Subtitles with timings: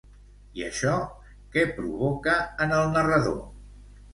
[0.59, 0.93] I això
[1.57, 3.37] què provoca en el narrador?